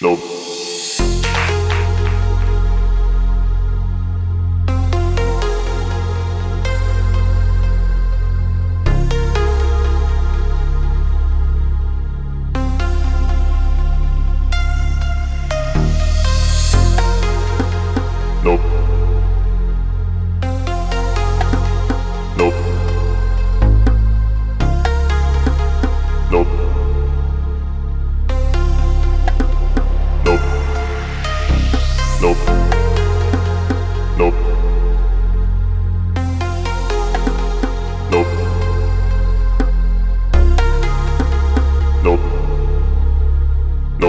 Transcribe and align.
Nope. 0.00 0.37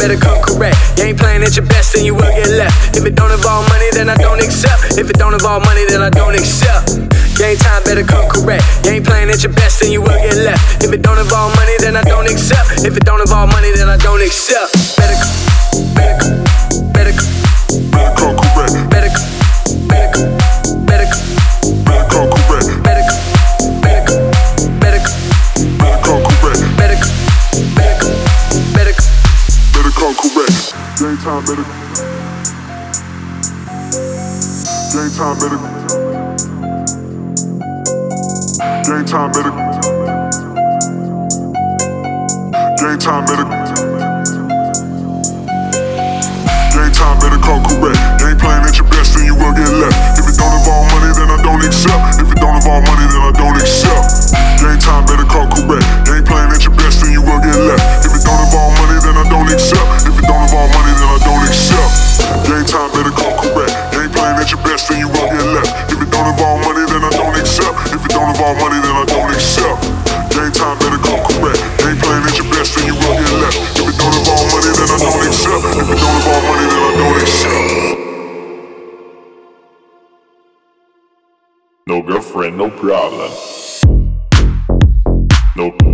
better 0.00 0.16
come 0.16 0.40
correct. 0.40 0.76
You 0.96 1.12
ain't 1.12 1.18
playing 1.18 1.42
at 1.42 1.54
your 1.54 1.66
best, 1.66 1.92
then 1.92 2.04
you 2.04 2.14
will 2.14 2.32
get 2.32 2.48
left. 2.48 2.96
If 2.96 3.04
it 3.04 3.14
don't 3.14 3.30
involve 3.30 3.68
money, 3.68 3.88
then 3.92 4.08
I 4.08 4.16
don't 4.16 4.40
accept. 4.40 4.96
If 4.96 5.10
it 5.10 5.18
don't 5.20 5.34
involve 5.34 5.62
money, 5.64 5.84
then 5.88 6.00
I 6.00 6.08
don't 6.08 6.34
accept. 6.34 6.96
Game 7.36 7.56
time, 7.56 7.84
better 7.84 8.02
come 8.02 8.24
correct. 8.32 8.64
You 8.84 8.92
ain't 8.96 9.06
playing 9.06 9.28
at 9.28 9.44
your 9.44 9.52
best, 9.52 9.80
then 9.80 9.92
you 9.92 10.00
will 10.00 10.20
get 10.24 10.36
left. 10.40 10.82
If 10.82 10.92
it 10.92 11.02
don't 11.02 11.18
involve 11.18 11.54
money, 11.56 11.76
then 11.78 11.96
I 11.96 12.02
don't 12.02 12.26
accept. 12.26 12.84
If 12.84 12.96
it 12.96 13.04
don't 13.04 13.20
involve 13.20 13.52
money, 13.52 13.72
then 13.76 13.88
I 13.88 13.98
don't 13.98 14.22
accept. 14.22 14.99
Game 30.70 31.18
time, 31.18 31.42
better. 31.42 31.64
Game 34.94 35.10
time, 35.18 35.36
better. 35.40 35.58
Game 38.86 39.04
time, 39.04 39.32
better. 39.32 39.50
Game 42.78 42.98
time, 43.00 43.24
better. 43.26 43.46
Game 46.70 46.92
time, 46.92 47.18
better 47.18 47.38
call 47.42 47.58
correct. 47.66 47.98
Game 48.20 48.38
playing 48.38 48.62
at 48.62 48.78
your 48.78 48.86
best, 48.90 49.16
then 49.16 49.26
you 49.26 49.34
will 49.34 49.52
get 49.52 49.66
left. 49.74 50.20
If 50.20 50.28
it 50.28 50.38
don't 50.38 50.54
involve 50.54 50.86
money, 50.92 51.10
then 51.18 51.30
I 51.30 51.42
don't 51.42 51.64
accept. 51.66 52.20
If 52.20 52.30
it 52.30 52.38
don't 52.38 52.54
involve 52.54 52.84
money, 52.84 53.06
then 53.10 53.22
I 53.22 53.32
don't 53.34 53.56
accept. 53.56 54.39
No 81.90 82.00
girlfriend, 82.02 82.56
no 82.56 82.70
problem. 82.70 83.32
No. 85.56 85.89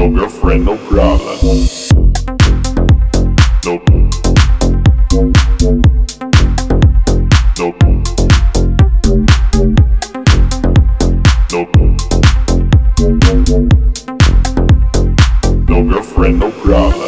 No 0.00 0.08
girlfriend, 0.08 0.64
no 0.64 0.78
problem. 0.78 1.38
No 15.68 15.84
girlfriend, 15.84 16.38
no 16.38 16.50
problem. 16.50 16.99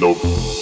Nope. 0.00 0.53